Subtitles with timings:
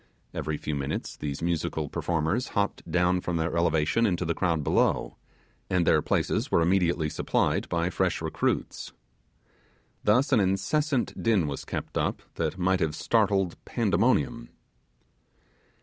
[0.33, 5.15] Every few minutes these musical performers hopped down from their elevation into the crowd below,
[5.69, 8.93] and their places were immediately supplied by fresh recruits.
[10.03, 14.49] Thus an incessant din was kept up that might have startled Pandemonium.